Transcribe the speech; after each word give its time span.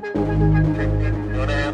노래요. 0.00 1.73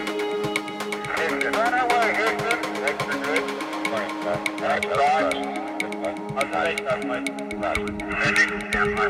Houston. 0.00 0.56
Houston. 1.16 1.52
Right 1.52 1.82
away, 1.84 2.08
Houston. 2.16 2.58
Houston, 2.74 3.18
good. 3.22 3.44
Right, 3.90 4.12
right. 4.60 4.84
I'll 6.36 6.48
take 6.64 6.80
that, 6.84 7.00
mate. 7.06 7.28
Right. 7.56 7.78
Sending 8.22 8.52
down 8.70 8.88
my 8.94 9.06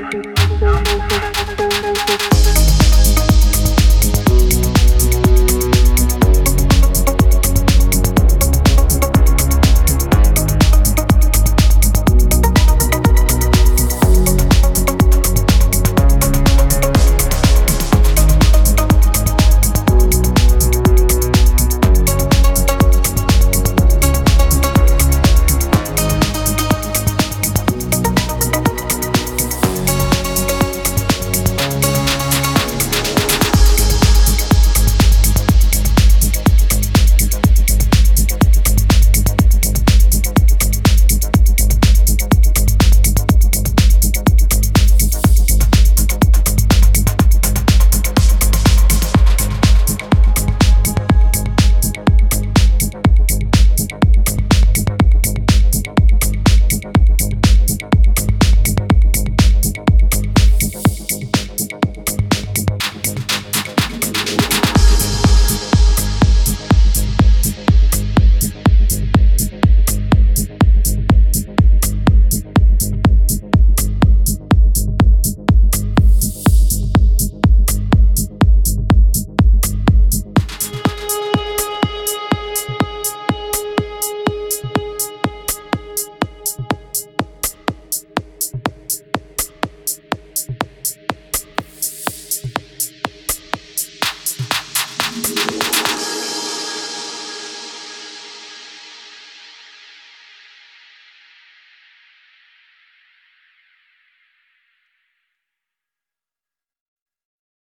you. 95.31 95.60